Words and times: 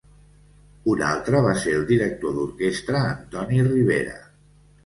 Un 0.93 1.03
altre 1.09 1.41
va 1.47 1.51
ser 1.65 1.75
el 1.81 1.85
director 1.91 2.35
d'orquestra 2.39 3.05
Antoni 3.13 3.63
Ribera. 3.73 4.19